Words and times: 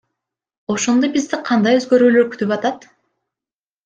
Ошондо 0.75 1.09
бизди 1.17 1.37
кандай 1.49 1.77
өзгөрүүлөр 1.81 2.25
күтүп 2.31 2.55
атат? 2.57 2.89